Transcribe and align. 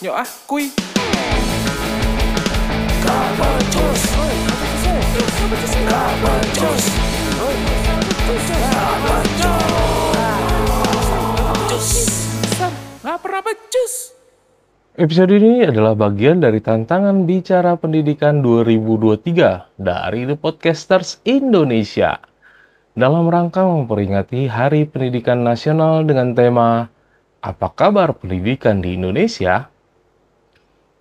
Nyok 0.00 0.16
ah, 0.16 0.24
becus. 13.44 13.92
Episode 14.96 15.36
ini 15.36 15.68
adalah 15.68 15.92
bagian 15.92 16.40
dari 16.40 16.64
tantangan 16.64 17.28
bicara 17.28 17.76
pendidikan 17.76 18.40
2023 18.40 19.76
dari 19.76 20.24
The 20.24 20.40
Podcasters 20.40 21.20
Indonesia 21.28 22.16
dalam 22.96 23.28
rangka 23.28 23.68
memperingati 23.68 24.48
Hari 24.48 24.88
Pendidikan 24.88 25.44
Nasional 25.44 26.08
dengan 26.08 26.32
tema 26.32 26.88
Apa 27.44 27.68
kabar 27.76 28.16
pendidikan 28.16 28.80
di 28.80 28.96
Indonesia? 28.96 29.68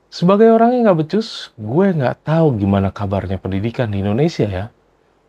Sebagai 0.09 0.49
orang 0.49 0.73
yang 0.73 0.89
nggak 0.89 1.05
becus, 1.05 1.53
gue 1.53 1.93
nggak 1.93 2.25
tahu 2.25 2.57
gimana 2.57 2.89
kabarnya 2.89 3.37
pendidikan 3.37 3.93
di 3.93 4.01
Indonesia 4.01 4.49
ya. 4.49 4.65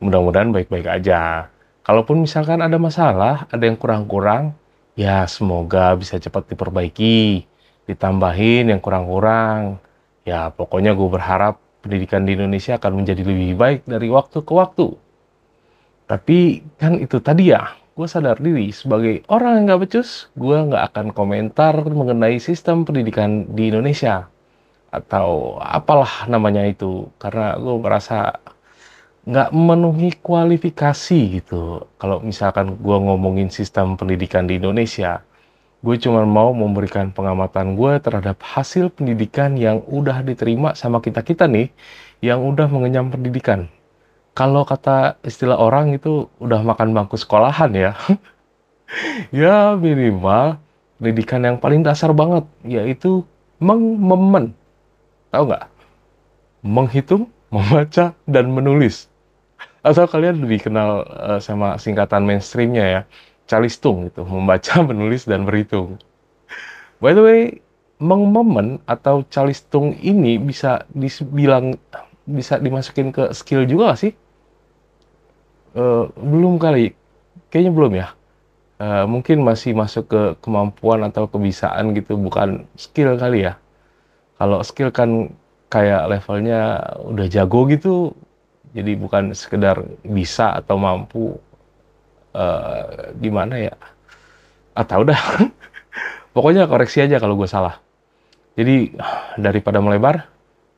Mudah-mudahan 0.00 0.56
baik-baik 0.56 0.88
aja. 0.88 1.52
Kalaupun 1.84 2.24
misalkan 2.24 2.64
ada 2.64 2.80
masalah, 2.80 3.44
ada 3.52 3.60
yang 3.60 3.76
kurang-kurang, 3.76 4.56
ya 4.96 5.28
semoga 5.28 5.92
bisa 6.00 6.16
cepat 6.16 6.48
diperbaiki 6.48 7.44
ditambahin 7.84 8.72
yang 8.72 8.80
kurang-kurang. 8.80 9.76
Ya, 10.24 10.48
pokoknya 10.48 10.96
gue 10.96 11.08
berharap 11.12 11.60
pendidikan 11.84 12.24
di 12.24 12.40
Indonesia 12.40 12.80
akan 12.80 13.04
menjadi 13.04 13.20
lebih 13.20 13.60
baik 13.60 13.80
dari 13.84 14.08
waktu 14.08 14.40
ke 14.40 14.52
waktu. 14.56 14.96
Tapi 16.08 16.64
kan 16.80 16.96
itu 16.96 17.20
tadi 17.20 17.52
ya, 17.52 17.76
gue 17.92 18.08
sadar 18.08 18.40
diri 18.40 18.72
sebagai 18.72 19.28
orang 19.28 19.60
yang 19.60 19.76
gak 19.76 19.80
becus, 19.84 20.32
gue 20.40 20.56
nggak 20.56 20.88
akan 20.88 21.06
komentar 21.12 21.76
mengenai 21.84 22.40
sistem 22.40 22.88
pendidikan 22.88 23.44
di 23.52 23.68
Indonesia. 23.68 24.39
Atau 24.90 25.58
apalah 25.62 26.26
namanya 26.26 26.66
itu, 26.66 27.06
karena 27.22 27.54
gue 27.58 27.76
merasa 27.78 28.42
nggak 29.28 29.52
memenuhi 29.54 30.10
kualifikasi 30.18 31.18
gitu. 31.40 31.86
Kalau 32.00 32.18
misalkan 32.24 32.74
gue 32.80 32.96
ngomongin 32.98 33.52
sistem 33.52 33.94
pendidikan 33.94 34.48
di 34.50 34.58
Indonesia, 34.58 35.22
gue 35.80 35.96
cuma 36.00 36.24
mau 36.28 36.52
memberikan 36.52 37.12
pengamatan 37.14 37.76
gue 37.76 37.92
terhadap 38.02 38.40
hasil 38.42 38.92
pendidikan 38.92 39.56
yang 39.56 39.84
udah 39.88 40.20
diterima 40.24 40.74
sama 40.76 40.98
kita-kita 41.04 41.46
nih, 41.46 41.70
yang 42.24 42.42
udah 42.44 42.66
mengenyam 42.68 43.08
pendidikan. 43.12 43.68
Kalau 44.34 44.64
kata 44.64 45.20
istilah 45.26 45.58
orang 45.58 45.96
itu 45.96 46.28
udah 46.40 46.60
makan 46.64 46.96
bangku 46.96 47.16
sekolahan 47.20 47.70
ya. 47.76 47.92
ya 49.34 49.76
minimal 49.76 50.56
pendidikan 51.00 51.40
yang 51.44 51.56
paling 51.60 51.80
dasar 51.84 52.12
banget, 52.16 52.44
yaitu 52.64 53.24
mengmemen. 53.60 54.56
Tahu 55.30 55.44
nggak? 55.46 55.64
Menghitung, 56.66 57.30
membaca, 57.48 58.12
dan 58.26 58.46
menulis. 58.50 59.06
Atau 59.80 60.04
kalian 60.10 60.44
lebih 60.44 60.68
kenal 60.68 61.06
uh, 61.08 61.40
sama 61.40 61.80
singkatan 61.80 62.26
mainstreamnya 62.26 62.84
ya 62.84 63.02
calistung 63.50 64.06
gitu, 64.06 64.22
membaca, 64.22 64.78
menulis 64.90 65.26
dan 65.26 65.42
berhitung. 65.42 65.98
By 67.02 67.16
the 67.16 67.22
way, 67.24 67.40
mengmomen 67.98 68.78
atau 68.86 69.26
calistung 69.26 69.98
ini 69.98 70.38
bisa 70.38 70.84
dibilang 70.94 71.74
bisa 72.24 72.62
dimasukin 72.62 73.10
ke 73.10 73.34
skill 73.34 73.66
juga 73.66 73.94
gak 73.94 74.00
sih? 74.06 74.12
Uh, 75.74 76.10
belum 76.14 76.58
kali, 76.58 76.94
kayaknya 77.50 77.72
belum 77.74 77.92
ya. 77.98 78.08
Uh, 78.80 79.04
mungkin 79.04 79.44
masih 79.44 79.76
masuk 79.76 80.08
ke 80.08 80.22
kemampuan 80.40 81.04
atau 81.04 81.28
kebiasaan 81.28 81.92
gitu, 81.94 82.16
bukan 82.16 82.64
skill 82.74 83.18
kali 83.20 83.46
ya. 83.50 83.60
Kalau 84.40 84.64
skill 84.64 84.88
kan 84.88 85.28
kayak 85.68 86.08
levelnya 86.08 86.80
udah 87.04 87.26
jago 87.28 87.68
gitu, 87.68 88.16
jadi 88.72 88.96
bukan 88.96 89.36
sekedar 89.36 89.84
bisa 90.00 90.56
atau 90.56 90.80
mampu, 90.80 91.36
uh, 92.32 93.12
gimana 93.20 93.60
ya? 93.60 93.74
Atau 94.72 95.04
ah, 95.04 95.04
udah 95.04 95.20
pokoknya 96.34 96.64
koreksi 96.64 97.04
aja 97.04 97.20
kalau 97.20 97.36
gue 97.36 97.44
salah. 97.44 97.76
Jadi 98.56 98.96
daripada 99.36 99.84
melebar 99.84 100.24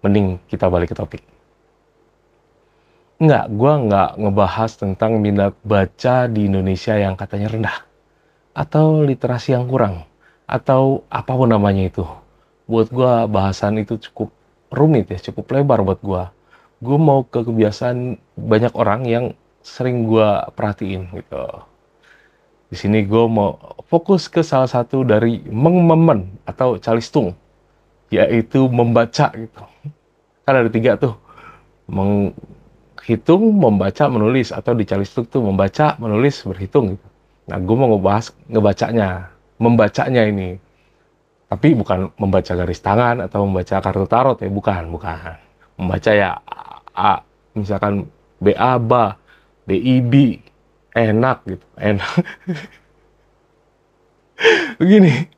mending 0.03 0.43
kita 0.51 0.67
balik 0.67 0.91
ke 0.91 0.99
topik. 0.99 1.23
Enggak, 3.23 3.47
gue 3.55 3.73
nggak 3.87 4.11
ngebahas 4.19 4.71
tentang 4.75 5.23
minat 5.23 5.55
baca 5.63 6.27
di 6.27 6.51
Indonesia 6.51 6.99
yang 6.99 7.15
katanya 7.15 7.55
rendah 7.55 7.79
atau 8.53 9.07
literasi 9.07 9.55
yang 9.55 9.71
kurang 9.71 10.03
atau 10.51 11.07
apa 11.09 11.33
pun 11.33 11.49
namanya 11.49 11.87
itu 11.89 12.05
buat 12.73 12.89
gue 12.89 13.13
bahasan 13.29 13.85
itu 13.85 14.01
cukup 14.01 14.33
rumit 14.73 15.13
ya 15.13 15.21
cukup 15.21 15.53
lebar 15.53 15.85
buat 15.85 16.01
gue 16.01 16.25
gue 16.83 16.99
mau 16.99 17.23
ke 17.23 17.47
kebiasaan 17.47 18.19
banyak 18.35 18.73
orang 18.75 19.07
yang 19.07 19.27
sering 19.63 20.11
gue 20.11 20.29
perhatiin 20.59 21.07
gitu. 21.15 21.45
Di 22.69 22.77
sini 22.77 23.07
gue 23.07 23.25
mau 23.31 23.55
fokus 23.87 24.27
ke 24.27 24.43
salah 24.43 24.67
satu 24.67 25.07
dari 25.07 25.39
mengmemen 25.47 26.43
atau 26.43 26.77
calistung, 26.83 27.39
yaitu 28.11 28.67
membaca 28.67 29.31
gitu. 29.31 29.63
Kan 30.43 30.55
ada 30.59 30.67
tiga 30.67 30.99
tuh, 30.99 31.15
menghitung, 31.87 33.55
membaca, 33.55 34.11
menulis 34.11 34.51
atau 34.51 34.75
di 34.75 34.83
calistung 34.83 35.23
tuh 35.31 35.47
membaca, 35.47 35.95
menulis, 36.03 36.43
berhitung 36.43 36.99
gitu. 36.99 37.07
Nah, 37.47 37.63
gue 37.63 37.77
mau 37.79 37.95
ngebahas 37.95 38.35
ngebacanya, 38.51 39.31
membacanya 39.63 40.23
ini. 40.27 40.59
Tapi 41.53 41.77
bukan 41.77 42.09
membaca 42.17 42.57
garis 42.57 42.81
tangan 42.81 43.29
atau 43.29 43.45
membaca 43.45 43.77
kartu 43.85 44.09
tarot 44.09 44.41
ya, 44.41 44.49
bukan, 44.49 44.89
bukan. 44.89 45.37
Membaca 45.77 46.09
ya 46.09 46.41
A, 46.97 47.21
misalkan 47.53 48.09
BA, 48.41 48.81
BA, 48.81 49.21
BIB 49.69 50.41
enak 50.97 51.45
gitu 51.45 51.67
enak. 51.77 52.13
Begini. 54.81 55.29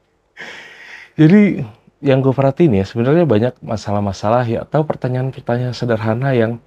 Jadi 1.19 1.67
yang 1.99 2.23
gue 2.23 2.31
perhatiin 2.31 2.79
ya 2.79 2.87
sebenarnya 2.87 3.27
banyak 3.27 3.55
masalah-masalah 3.59 4.47
ya 4.47 4.63
atau 4.63 4.87
pertanyaan-pertanyaan 4.87 5.75
sederhana 5.75 6.31
yang 6.31 6.63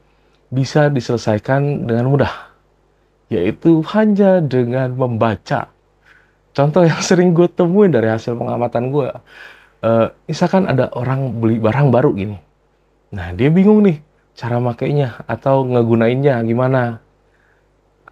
bisa 0.52 0.92
diselesaikan 0.92 1.88
dengan 1.88 2.12
mudah. 2.12 2.52
Yaitu 3.32 3.80
hanya 3.96 4.44
dengan 4.44 4.92
membaca 4.92 5.72
contoh 6.58 6.82
yang 6.82 6.98
sering 7.06 7.38
gue 7.38 7.46
temuin 7.46 7.94
dari 7.94 8.10
hasil 8.10 8.34
pengamatan 8.34 8.90
gue 8.90 9.14
uh, 9.86 10.08
misalkan 10.26 10.66
ada 10.66 10.90
orang 10.98 11.38
beli 11.38 11.62
barang 11.62 11.94
baru 11.94 12.10
gini 12.18 12.38
nah 13.14 13.30
dia 13.38 13.54
bingung 13.54 13.86
nih 13.86 14.02
cara 14.34 14.58
makainya 14.58 15.22
atau 15.30 15.62
ngegunainnya 15.70 16.42
gimana 16.42 17.06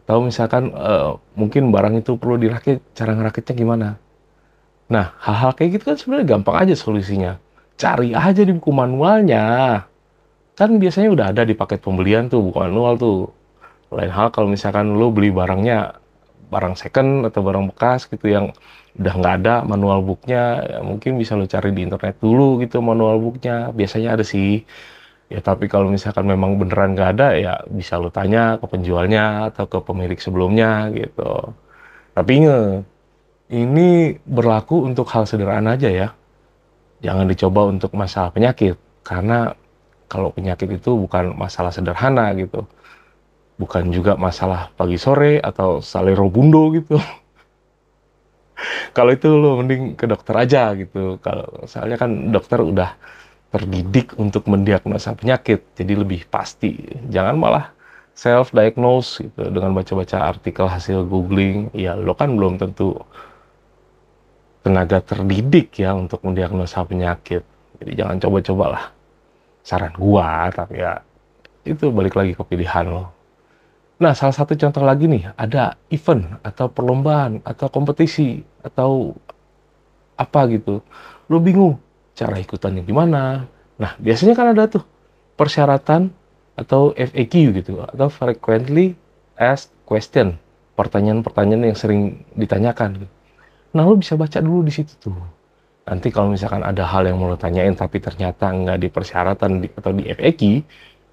atau 0.06 0.22
misalkan 0.22 0.70
uh, 0.78 1.18
mungkin 1.34 1.74
barang 1.74 1.98
itu 1.98 2.14
perlu 2.22 2.38
dirakit, 2.38 2.78
cara 2.94 3.18
ngerakitnya 3.18 3.54
gimana. 3.58 3.88
Nah, 4.86 5.18
hal-hal 5.18 5.58
kayak 5.58 5.82
gitu 5.82 5.84
kan 5.90 5.98
sebenarnya 5.98 6.38
gampang 6.38 6.62
aja 6.62 6.78
solusinya. 6.78 7.42
Cari 7.74 8.14
aja 8.14 8.46
di 8.46 8.54
buku 8.54 8.70
manualnya. 8.70 9.82
Kan 10.54 10.78
biasanya 10.78 11.10
udah 11.10 11.26
ada 11.34 11.42
di 11.42 11.58
paket 11.58 11.82
pembelian 11.82 12.30
tuh 12.30 12.46
buku 12.46 12.54
manual 12.54 13.02
tuh. 13.02 13.34
Lain 13.90 14.14
hal 14.14 14.30
kalau 14.30 14.46
misalkan 14.46 14.94
lo 14.94 15.10
beli 15.10 15.34
barangnya 15.34 15.98
barang 16.54 16.76
second 16.82 17.10
atau 17.28 17.42
barang 17.48 17.66
bekas 17.74 18.08
gitu 18.12 18.26
yang 18.36 18.46
udah 19.00 19.14
nggak 19.20 19.36
ada 19.44 19.54
manual 19.68 20.00
booknya, 20.08 20.64
ya 20.72 20.80
mungkin 20.86 21.20
bisa 21.22 21.36
lo 21.36 21.46
cari 21.50 21.70
di 21.76 21.82
internet 21.84 22.16
dulu 22.24 22.62
gitu 22.64 22.80
manual 22.80 23.20
booknya. 23.20 23.76
Biasanya 23.76 24.10
ada 24.16 24.26
sih 24.26 24.64
Ya 25.26 25.42
tapi 25.42 25.66
kalau 25.66 25.90
misalkan 25.90 26.30
memang 26.30 26.54
beneran 26.62 26.94
nggak 26.94 27.10
ada 27.18 27.28
ya 27.34 27.54
bisa 27.66 27.98
lo 27.98 28.14
tanya 28.14 28.62
ke 28.62 28.66
penjualnya 28.70 29.50
atau 29.50 29.66
ke 29.66 29.82
pemilik 29.82 30.20
sebelumnya 30.22 30.94
gitu. 30.94 31.50
Tapi 32.14 32.32
inget, 32.46 32.86
ini 33.50 34.18
berlaku 34.26 34.86
untuk 34.86 35.10
hal 35.14 35.26
sederhana 35.26 35.78
aja 35.78 35.90
ya. 35.90 36.08
Jangan 37.02 37.26
dicoba 37.30 37.62
untuk 37.74 37.92
masalah 37.98 38.30
penyakit 38.34 38.78
karena 39.06 39.54
kalau 40.10 40.30
penyakit 40.30 40.70
itu 40.78 40.94
bukan 40.94 41.34
masalah 41.34 41.74
sederhana 41.74 42.30
gitu. 42.38 42.66
Bukan 43.56 43.88
juga 43.92 44.20
masalah 44.20 44.72
pagi 44.76 45.00
sore 45.00 45.40
atau 45.40 45.80
salero 45.80 46.28
bundo 46.28 46.76
gitu. 46.76 47.00
kalau 48.96 49.12
itu 49.12 49.28
lo 49.28 49.60
mending 49.60 49.96
ke 50.00 50.08
dokter 50.08 50.36
aja 50.36 50.72
gitu. 50.76 51.20
Kalau 51.20 51.68
soalnya 51.68 52.00
kan 52.00 52.32
dokter 52.32 52.60
udah 52.64 52.96
terdidik 53.52 54.16
untuk 54.20 54.48
mendiagnosa 54.52 55.16
penyakit, 55.16 55.64
jadi 55.80 55.96
lebih 55.96 56.28
pasti. 56.28 56.76
Jangan 57.08 57.36
malah 57.40 57.72
self-diagnose 58.16 59.28
gitu, 59.28 59.42
dengan 59.52 59.72
baca-baca 59.76 60.28
artikel 60.28 60.68
hasil 60.68 61.08
googling, 61.08 61.72
ya 61.76 61.96
lo 61.96 62.16
kan 62.16 62.36
belum 62.36 62.60
tentu 62.60 63.00
tenaga 64.64 65.00
terdidik 65.00 65.76
ya 65.80 65.96
untuk 65.96 66.24
mendiagnosa 66.28 66.84
penyakit. 66.84 67.44
Jadi 67.80 67.92
jangan 67.96 68.18
coba-coba 68.20 68.66
lah. 68.72 68.86
Saran 69.64 69.96
gua, 69.96 70.52
tapi 70.52 70.84
ya 70.84 71.00
itu 71.64 71.92
balik 71.92 72.16
lagi 72.16 72.36
ke 72.36 72.44
pilihan 72.44 72.86
lo. 72.92 73.15
Nah, 73.96 74.12
salah 74.12 74.36
satu 74.36 74.60
contoh 74.60 74.84
lagi 74.84 75.08
nih, 75.08 75.32
ada 75.40 75.80
event 75.88 76.40
atau 76.44 76.68
perlombaan 76.68 77.40
atau 77.48 77.72
kompetisi 77.72 78.44
atau 78.60 79.16
apa 80.20 80.52
gitu. 80.52 80.84
Lo 81.32 81.40
bingung 81.40 81.80
cara 82.12 82.36
ikutannya 82.36 82.84
gimana. 82.84 83.48
Nah, 83.80 83.92
biasanya 84.00 84.36
kan 84.36 84.52
ada 84.52 84.68
tuh 84.68 84.84
persyaratan 85.40 86.12
atau 86.56 86.92
FAQ 86.96 87.34
gitu 87.56 87.84
atau 87.84 88.08
frequently 88.12 88.96
asked 89.40 89.72
question, 89.88 90.40
pertanyaan-pertanyaan 90.76 91.72
yang 91.72 91.78
sering 91.80 92.24
ditanyakan. 92.36 93.08
Nah, 93.76 93.84
lo 93.84 93.96
bisa 94.00 94.20
baca 94.20 94.40
dulu 94.40 94.64
di 94.64 94.76
situ 94.76 94.92
tuh. 95.00 95.16
Nanti 95.86 96.10
kalau 96.10 96.34
misalkan 96.34 96.66
ada 96.66 96.82
hal 96.82 97.06
yang 97.06 97.22
mau 97.22 97.30
lo 97.30 97.38
tanyain 97.38 97.76
tapi 97.78 98.02
ternyata 98.02 98.50
nggak 98.50 98.80
di 98.82 98.88
persyaratan 98.90 99.70
atau 99.78 99.92
di 99.94 100.04
FAQ, 100.10 100.42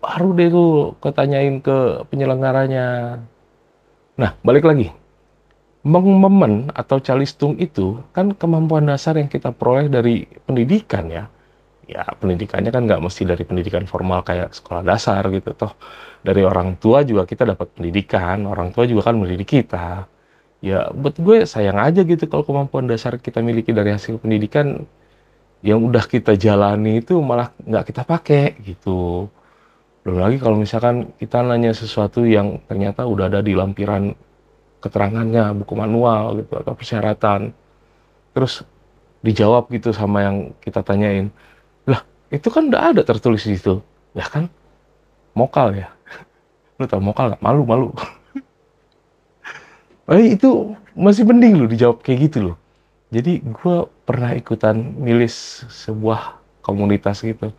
baru 0.03 0.29
deh 0.35 0.51
lo 0.51 0.99
ketanyain 0.99 1.63
ke 1.63 2.03
penyelenggaranya. 2.11 3.19
Nah, 4.19 4.31
balik 4.43 4.67
lagi. 4.67 4.91
Mengmemen 5.83 6.71
atau 6.75 7.03
calistung 7.03 7.59
itu 7.59 7.99
kan 8.15 8.35
kemampuan 8.35 8.87
dasar 8.87 9.19
yang 9.19 9.27
kita 9.27 9.51
peroleh 9.51 9.91
dari 9.91 10.27
pendidikan 10.47 11.11
ya 11.11 11.25
ya 11.93 12.07
pendidikannya 12.17 12.71
kan 12.71 12.87
nggak 12.87 13.03
mesti 13.03 13.23
dari 13.27 13.43
pendidikan 13.43 13.85
formal 13.85 14.23
kayak 14.23 14.55
sekolah 14.55 14.83
dasar 14.87 15.27
gitu 15.35 15.53
toh 15.53 15.75
dari 16.23 16.47
orang 16.47 16.79
tua 16.79 17.03
juga 17.03 17.27
kita 17.27 17.43
dapat 17.43 17.75
pendidikan 17.75 18.47
orang 18.47 18.71
tua 18.71 18.87
juga 18.87 19.11
kan 19.11 19.19
mendidik 19.19 19.61
kita 19.61 20.07
ya 20.63 20.89
buat 20.95 21.19
gue 21.19 21.43
sayang 21.45 21.79
aja 21.83 22.07
gitu 22.07 22.25
kalau 22.31 22.47
kemampuan 22.47 22.87
dasar 22.87 23.19
kita 23.19 23.43
miliki 23.43 23.75
dari 23.75 23.91
hasil 23.91 24.23
pendidikan 24.23 24.87
yang 25.63 25.83
udah 25.83 26.07
kita 26.07 26.39
jalani 26.39 27.03
itu 27.03 27.19
malah 27.19 27.51
nggak 27.67 27.85
kita 27.91 28.03
pakai 28.07 28.55
gitu 28.63 29.27
belum 30.03 30.19
lagi 30.19 30.37
kalau 30.43 30.59
misalkan 30.59 31.15
kita 31.19 31.47
nanya 31.47 31.71
sesuatu 31.71 32.27
yang 32.27 32.59
ternyata 32.67 33.07
udah 33.07 33.31
ada 33.31 33.41
di 33.41 33.55
lampiran 33.55 34.15
keterangannya 34.83 35.55
buku 35.63 35.75
manual 35.79 36.43
gitu 36.43 36.59
atau 36.59 36.75
persyaratan 36.75 37.55
terus 38.35 38.67
dijawab 39.23 39.71
gitu 39.71 39.95
sama 39.95 40.27
yang 40.27 40.37
kita 40.59 40.83
tanyain 40.83 41.31
itu 42.33 42.49
kan 42.49 42.73
udah 42.73 42.97
ada 42.97 43.03
tertulis 43.05 43.45
di 43.45 43.61
situ. 43.61 43.85
Ya 44.17 44.25
kan? 44.25 44.49
Mokal 45.37 45.85
ya. 45.85 45.89
Lu 46.81 46.89
tau 46.89 47.05
mokal 47.05 47.37
gak 47.37 47.45
malu 47.45 47.63
malu. 47.69 47.89
Eh, 50.11 50.35
itu 50.35 50.75
masih 50.99 51.25
mending 51.25 51.63
lu 51.63 51.65
dijawab 51.71 52.03
kayak 52.03 52.29
gitu 52.29 52.39
loh. 52.53 52.57
Jadi 53.15 53.39
gue 53.39 53.77
pernah 54.03 54.35
ikutan 54.35 54.77
milis 54.99 55.63
sebuah 55.71 56.43
komunitas 56.61 57.23
gitu. 57.23 57.55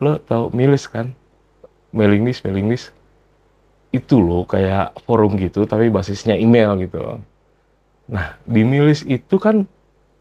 Lo 0.00 0.16
tau 0.18 0.48
milis 0.50 0.88
kan 0.90 1.12
mailing 1.94 2.26
list 2.26 2.42
mailing 2.42 2.66
list. 2.66 2.90
Itu 3.94 4.18
loh 4.18 4.42
kayak 4.42 4.98
forum 5.06 5.38
gitu 5.38 5.64
tapi 5.70 5.86
basisnya 5.88 6.34
email 6.34 6.74
gitu. 6.82 7.22
Nah 8.10 8.36
di 8.42 8.66
milis 8.66 9.06
itu 9.06 9.38
kan 9.38 9.62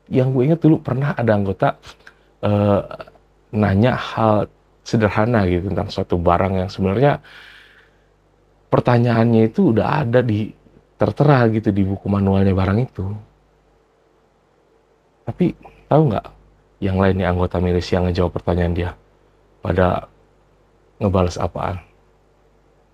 yang 0.08 0.30
gue 0.32 0.46
ingat 0.46 0.62
dulu 0.62 0.78
pernah 0.80 1.18
ada 1.18 1.34
anggota 1.34 1.82
uh, 2.46 2.82
nanya 3.50 3.98
hal 3.98 4.46
sederhana 4.84 5.48
gitu 5.48 5.72
tentang 5.72 5.90
suatu 5.90 6.20
barang 6.20 6.60
yang 6.60 6.70
sebenarnya 6.70 7.24
pertanyaannya 8.68 9.48
itu 9.48 9.72
udah 9.72 10.04
ada 10.04 10.20
di 10.20 10.52
tertera 11.00 11.48
gitu 11.50 11.72
di 11.72 11.84
buku 11.88 12.06
manualnya 12.08 12.54
barang 12.54 12.80
itu. 12.84 13.06
Tapi 15.24 15.56
tahu 15.88 16.02
nggak 16.12 16.28
yang 16.84 17.00
lainnya 17.00 17.32
anggota 17.32 17.64
milis 17.64 17.88
yang 17.90 18.10
ngejawab 18.10 18.36
pertanyaan 18.36 18.74
dia? 18.76 18.92
Pada 19.64 20.12
ngebales 21.00 21.38
apaan? 21.40 21.82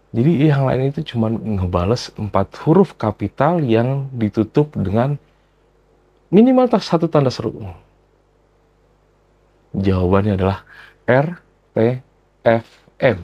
Jadi 0.10 0.50
yang 0.50 0.66
lain 0.66 0.90
itu 0.90 1.06
cuma 1.14 1.30
ngebales 1.30 2.10
empat 2.18 2.50
huruf 2.66 2.98
kapital 2.98 3.62
yang 3.62 4.10
ditutup 4.18 4.74
dengan 4.74 5.22
minimal 6.34 6.66
satu 6.82 7.06
tanda 7.06 7.30
seru. 7.30 7.54
Jawabannya 9.78 10.34
adalah 10.34 10.66
R, 11.06 11.38
T, 11.78 12.02
F, 12.42 12.66
M. 12.98 13.18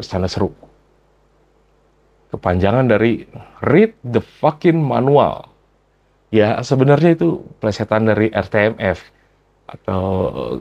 Tanda 0.00 0.28
seru. 0.32 0.56
Kepanjangan 2.32 2.88
dari 2.88 3.28
Read 3.60 3.92
the 4.00 4.24
fucking 4.24 4.80
manual. 4.80 5.52
Ya, 6.34 6.58
sebenarnya 6.64 7.14
itu 7.14 7.46
plesetan 7.62 8.10
dari 8.10 8.26
RTMF 8.32 8.98
atau 9.70 10.02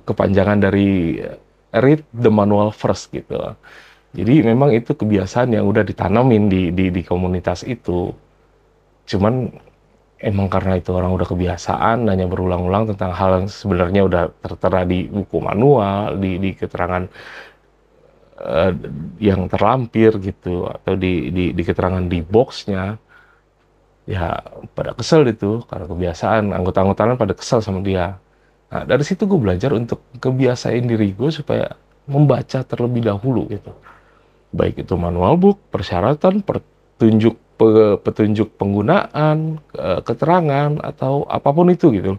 kepanjangan 0.06 0.62
dari 0.62 1.18
Read 1.74 2.06
the 2.14 2.30
manual 2.30 2.70
first 2.70 3.10
gitu. 3.10 3.58
Jadi 4.14 4.46
memang 4.46 4.70
itu 4.70 4.94
kebiasaan 4.94 5.58
yang 5.58 5.66
udah 5.66 5.82
ditanamin 5.82 6.46
di, 6.46 6.70
di, 6.70 6.94
di 6.94 7.02
komunitas 7.02 7.66
itu. 7.66 8.14
Cuman 9.10 9.50
emang 10.22 10.48
karena 10.48 10.80
itu 10.80 10.94
orang 10.94 11.12
udah 11.12 11.28
kebiasaan 11.28 12.08
nanya 12.08 12.30
berulang-ulang 12.30 12.94
tentang 12.94 13.12
hal 13.12 13.44
yang 13.44 13.48
sebenarnya 13.50 14.02
udah 14.06 14.24
tertera 14.40 14.86
di 14.86 15.10
buku 15.10 15.38
manual, 15.42 16.16
di, 16.22 16.38
di 16.38 16.54
keterangan 16.54 17.10
uh, 18.40 18.72
yang 19.18 19.50
terlampir 19.50 20.16
gitu 20.24 20.70
atau 20.70 20.94
di, 20.96 21.34
di, 21.34 21.46
di 21.52 21.64
keterangan 21.66 22.06
di 22.06 22.24
boxnya 22.24 23.02
ya 24.04 24.36
pada 24.76 24.92
kesel 24.96 25.24
itu 25.32 25.64
karena 25.68 25.88
kebiasaan 25.88 26.52
anggota-anggotanya 26.56 27.16
pada 27.20 27.34
kesel 27.36 27.60
sama 27.60 27.84
dia. 27.84 28.20
Nah 28.74 28.90
dari 28.90 29.06
situ 29.06 29.30
gue 29.30 29.38
belajar 29.38 29.70
untuk 29.78 30.02
kebiasain 30.18 30.82
diri 30.82 31.14
gue 31.14 31.30
supaya 31.30 31.78
membaca 32.10 32.66
terlebih 32.66 33.06
dahulu 33.06 33.46
gitu. 33.54 33.70
Baik 34.50 34.82
itu 34.82 34.98
manual 34.98 35.38
book, 35.38 35.62
persyaratan, 35.70 36.42
pertunjuk 36.42 37.38
petunjuk 38.02 38.58
penggunaan, 38.58 39.62
keterangan 40.02 40.82
atau 40.82 41.30
apa 41.30 41.54
pun 41.54 41.70
itu 41.70 41.94
gitu 41.94 42.18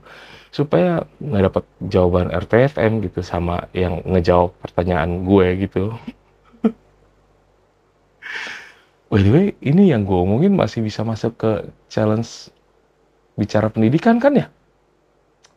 supaya 0.54 1.02
nggak 1.18 1.50
dapat 1.50 1.64
jawaban 1.90 2.30
RTFM 2.30 3.02
gitu 3.02 3.26
sama 3.26 3.66
yang 3.74 3.98
ngejawab 4.06 4.54
pertanyaan 4.62 5.26
gue 5.26 5.66
gitu. 5.66 5.90
By 9.10 9.26
the 9.26 9.30
way, 9.34 9.46
ini 9.58 9.90
yang 9.90 10.06
gue 10.06 10.14
omongin 10.14 10.54
masih 10.54 10.86
bisa 10.86 11.02
masuk 11.02 11.34
ke 11.34 11.66
challenge 11.90 12.54
bicara 13.34 13.66
pendidikan 13.66 14.22
kan 14.22 14.38
ya? 14.38 14.53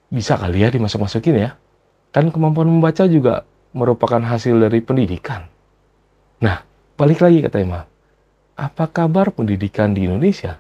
Bisa 0.08 0.40
kali 0.40 0.64
ya 0.64 0.72
dimasuk-masukin 0.72 1.36
ya? 1.36 1.50
Kan 2.16 2.32
kemampuan 2.32 2.72
membaca 2.72 3.04
juga 3.06 3.44
merupakan 3.76 4.24
hasil 4.24 4.56
dari 4.58 4.80
pendidikan. 4.80 5.46
Nah, 6.40 6.64
balik 6.96 7.20
lagi 7.20 7.44
ke 7.44 7.50
tema 7.52 7.86
apa 8.58 8.90
kabar 8.90 9.30
pendidikan 9.30 9.94
di 9.94 10.10
Indonesia? 10.10 10.58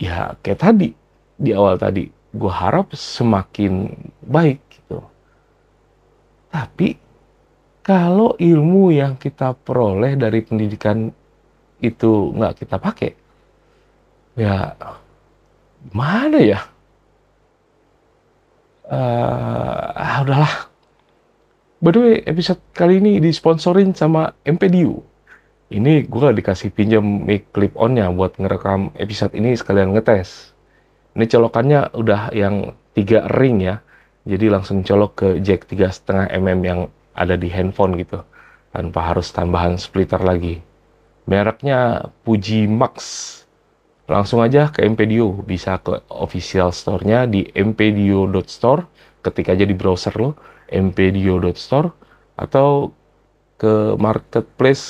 Ya 0.00 0.34
kayak 0.42 0.60
tadi, 0.60 0.90
di 1.38 1.50
awal 1.54 1.78
tadi, 1.78 2.10
gue 2.10 2.52
harap 2.52 2.90
semakin 2.90 3.94
baik 4.26 4.58
gitu. 4.66 4.98
Tapi 6.50 6.98
kalau 7.86 8.34
ilmu 8.34 8.90
yang 8.90 9.14
kita 9.14 9.54
peroleh 9.54 10.18
dari 10.18 10.42
pendidikan 10.42 11.14
itu 11.78 12.34
nggak 12.34 12.66
kita 12.66 12.76
pakai, 12.82 13.12
ya 14.34 14.74
mana 15.94 16.40
ya? 16.42 16.60
Uh, 18.90 20.20
udahlah. 20.26 20.66
By 21.80 21.94
the 21.94 22.00
way, 22.02 22.16
episode 22.26 22.60
kali 22.74 22.98
ini 22.98 23.22
disponsorin 23.22 23.94
sama 23.94 24.34
MPDU 24.42 25.10
ini 25.70 26.02
gue 26.02 26.28
dikasih 26.34 26.74
pinjam 26.74 27.02
mic 27.02 27.54
clip 27.54 27.78
onnya 27.78 28.10
buat 28.10 28.34
ngerekam 28.42 28.90
episode 28.98 29.30
ini 29.38 29.54
sekalian 29.54 29.94
ngetes. 29.94 30.50
Ini 31.14 31.30
colokannya 31.30 31.94
udah 31.94 32.34
yang 32.34 32.74
tiga 32.94 33.30
ring 33.30 33.62
ya, 33.62 33.78
jadi 34.26 34.50
langsung 34.50 34.82
colok 34.82 35.12
ke 35.14 35.28
jack 35.38 35.70
tiga 35.70 35.90
setengah 35.94 36.26
mm 36.26 36.60
yang 36.66 36.80
ada 37.14 37.38
di 37.38 37.46
handphone 37.46 37.94
gitu, 38.02 38.22
tanpa 38.74 39.14
harus 39.14 39.30
tambahan 39.30 39.78
splitter 39.78 40.18
lagi. 40.18 40.58
Mereknya 41.30 42.10
Fuji 42.26 42.66
Max. 42.66 42.98
Langsung 44.10 44.42
aja 44.42 44.74
ke 44.74 44.82
MPDO, 44.82 45.46
bisa 45.46 45.78
ke 45.78 46.02
official 46.10 46.74
store-nya 46.74 47.30
di 47.30 47.46
mpdio.store, 47.46 48.90
ketik 49.22 49.54
aja 49.54 49.62
di 49.62 49.70
browser 49.70 50.10
lo, 50.18 50.34
mpdio.store, 50.66 51.94
atau 52.34 52.90
ke 53.54 53.94
marketplace 53.94 54.82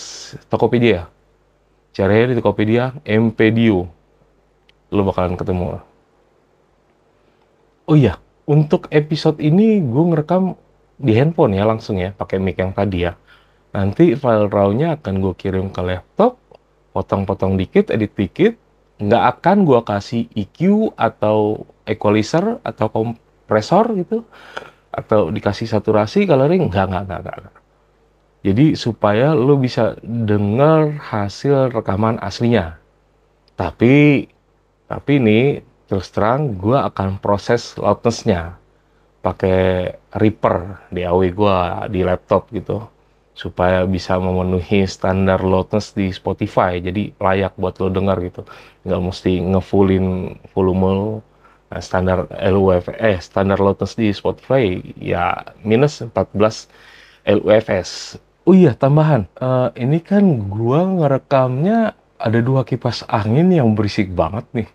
Tokopedia. 0.48 1.04
Caranya 1.92 2.32
di 2.32 2.40
Tokopedia, 2.40 2.96
MPDio. 3.04 3.84
Lo 4.88 5.02
bakalan 5.04 5.36
ketemu. 5.36 5.84
Oh 7.90 7.96
iya, 7.98 8.16
untuk 8.48 8.88
episode 8.88 9.36
ini 9.42 9.84
gue 9.84 10.04
ngerekam 10.14 10.56
di 10.96 11.12
handphone 11.12 11.60
ya 11.60 11.68
langsung 11.68 12.00
ya, 12.00 12.16
pakai 12.16 12.40
mic 12.40 12.56
yang 12.56 12.72
tadi 12.72 13.04
ya. 13.04 13.20
Nanti 13.76 14.16
file 14.16 14.48
RAW-nya 14.48 14.96
akan 14.96 15.14
gue 15.20 15.34
kirim 15.36 15.68
ke 15.68 15.82
laptop, 15.84 16.40
potong-potong 16.96 17.60
dikit, 17.60 17.92
edit 17.92 18.16
dikit. 18.16 18.56
Nggak 19.00 19.24
akan 19.36 19.56
gue 19.64 19.80
kasih 19.80 20.22
EQ 20.36 20.92
atau 20.94 21.64
equalizer 21.88 22.60
atau 22.60 22.86
kompresor 22.92 23.96
gitu. 23.96 24.28
Atau 24.92 25.32
dikasih 25.32 25.66
saturasi, 25.66 26.28
coloring. 26.28 26.68
Nggak, 26.68 26.86
nggak, 26.90 27.04
nggak, 27.08 27.20
nggak. 27.24 27.54
Jadi 28.40 28.66
supaya 28.76 29.36
lo 29.36 29.56
bisa 29.60 29.96
dengar 30.04 30.96
hasil 31.00 31.72
rekaman 31.72 32.20
aslinya. 32.20 32.80
Tapi 33.56 34.24
tapi 34.88 35.12
ini 35.20 35.40
terus 35.88 36.08
terang 36.10 36.56
gue 36.56 36.76
akan 36.76 37.20
proses 37.20 37.76
loudnessnya. 37.76 38.60
pakai 39.20 39.92
Reaper 40.16 40.88
DAW 40.88 41.20
gua 41.36 41.84
di 41.92 42.00
laptop 42.00 42.48
gitu 42.56 42.88
supaya 43.32 43.86
bisa 43.88 44.20
memenuhi 44.20 44.84
standar 44.84 45.40
loudness 45.40 45.96
di 45.96 46.12
Spotify. 46.12 46.82
Jadi 46.82 47.16
layak 47.16 47.56
buat 47.56 47.78
lo 47.80 47.88
dengar 47.88 48.20
gitu. 48.20 48.44
Nggak 48.84 49.00
mesti 49.00 49.32
ngefullin 49.40 50.36
volume 50.52 51.22
nah, 51.72 51.80
standar 51.80 52.26
LUF 52.28 52.90
eh 52.98 53.16
standar 53.22 53.62
loudness 53.62 53.94
di 53.96 54.10
Spotify 54.10 54.82
ya 54.98 55.54
minus 55.62 56.02
14 56.02 56.68
LUFS 57.24 58.20
oh 58.50 58.54
iya 58.56 58.74
tambahan. 58.74 59.30
Uh, 59.38 59.70
ini 59.78 60.02
kan 60.02 60.26
gua 60.50 60.82
ngerekamnya 60.82 61.94
ada 62.18 62.38
dua 62.42 62.66
kipas 62.66 63.06
angin 63.06 63.54
yang 63.54 63.78
berisik 63.78 64.10
banget 64.12 64.42
nih. 64.50 64.68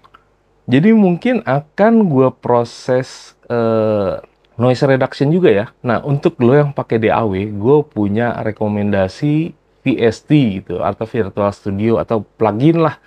Jadi 0.65 0.89
mungkin 0.95 1.43
akan 1.45 2.09
gua 2.09 2.31
proses 2.31 3.35
uh, 3.51 4.23
noise 4.55 4.83
reduction 4.87 5.31
juga 5.31 5.49
ya. 5.51 5.65
Nah, 5.83 6.03
untuk 6.03 6.39
lo 6.39 6.55
yang 6.55 6.71
pakai 6.71 6.99
DAW, 6.99 7.33
gue 7.55 7.77
punya 7.87 8.35
rekomendasi 8.43 9.51
VST 9.85 10.29
gitu 10.61 10.81
atau 10.81 11.05
Virtual 11.05 11.51
Studio 11.53 12.01
atau 12.01 12.25
plugin 12.25 12.81
lah 12.81 12.97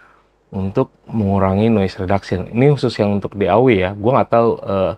untuk 0.54 0.94
mengurangi 1.08 1.68
noise 1.68 1.98
reduction. 1.98 2.48
Ini 2.48 2.72
khusus 2.76 2.94
yang 2.96 3.18
untuk 3.18 3.34
DAW 3.34 3.66
ya. 3.72 3.90
Gue 3.92 4.10
nggak 4.14 4.30
tahu 4.30 4.50
uh, 4.62 4.94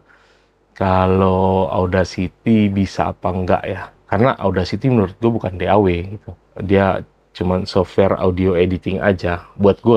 kalau 0.76 1.71
Audacity 1.73 2.69
bisa 2.69 3.11
apa 3.11 3.28
enggak 3.33 3.62
ya. 3.64 3.83
Karena 4.11 4.35
Audacity 4.38 4.90
menurut 4.90 5.14
gue 5.16 5.30
bukan 5.30 5.54
DAW 5.57 5.87
gitu. 6.19 6.30
Dia 6.61 7.02
cuman 7.30 7.62
software 7.64 8.19
audio 8.19 8.59
editing 8.59 8.99
aja 8.99 9.47
buat 9.54 9.78
gue 9.78 9.95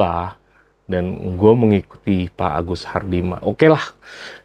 dan 0.83 1.15
gue 1.39 1.53
mengikuti 1.55 2.27
Pak 2.27 2.51
Agus 2.59 2.83
Hardima. 2.83 3.39
Oke 3.39 3.65
okay 3.65 3.69
lah, 3.71 3.85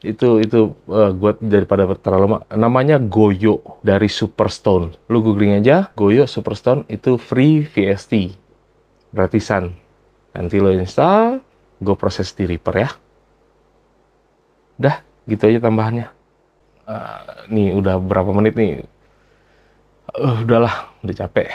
itu 0.07 0.39
itu 0.39 0.79
uh, 0.87 1.11
eh, 1.11 1.13
gue 1.15 1.33
daripada 1.43 1.83
terlalu 1.99 2.23
lama. 2.31 2.39
Namanya 2.55 3.03
Goyo 3.03 3.83
dari 3.83 4.07
Superstone. 4.07 4.95
Lu 5.11 5.19
googling 5.19 5.59
aja 5.59 5.91
Goyo 5.99 6.31
Superstone 6.31 6.87
itu 6.87 7.19
free 7.19 7.67
VST, 7.67 8.39
gratisan. 9.11 9.75
Nanti 10.31 10.63
lo 10.63 10.71
install, 10.71 11.43
gue 11.83 11.97
proses 11.99 12.31
di 12.31 12.47
Reaper 12.47 12.75
ya. 12.79 12.91
Dah, 14.79 15.03
gitu 15.27 15.43
aja 15.51 15.59
tambahannya. 15.59 16.07
Uh, 16.87 17.51
nih 17.51 17.75
udah 17.75 17.99
berapa 17.99 18.31
menit 18.31 18.55
nih? 18.55 18.87
Uh, 20.15 20.47
udahlah, 20.47 20.87
udah 21.03 21.17
capek. 21.19 21.51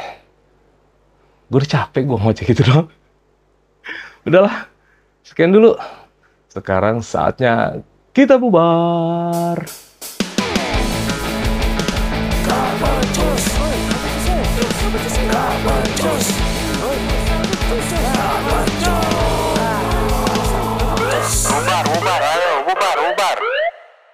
Gue 1.48 1.64
udah 1.64 1.72
capek 1.72 2.04
gue 2.04 2.18
mau 2.20 2.36
cek 2.36 2.52
itu 2.52 2.64
dong. 2.68 2.92
Udahlah, 4.28 4.73
Sekian 5.24 5.56
dulu. 5.56 5.80
Sekarang 6.52 7.00
saatnya 7.00 7.80
kita 8.12 8.36
bubar. 8.36 9.64
Kapan 12.44 13.04